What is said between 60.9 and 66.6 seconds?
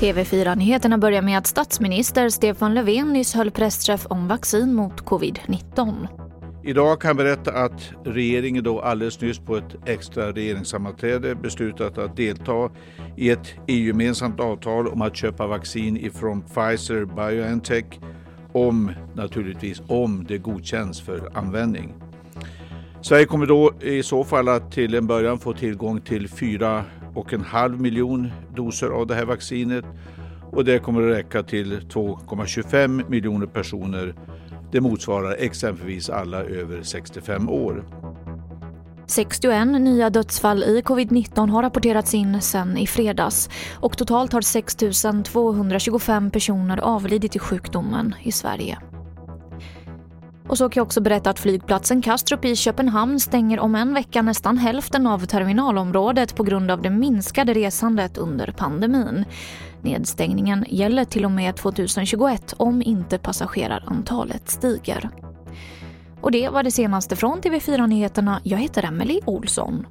till och med 2021 om inte passagerarantalet stiger. Och det